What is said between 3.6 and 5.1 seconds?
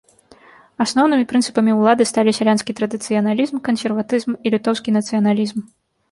кансерватызм і літоўскі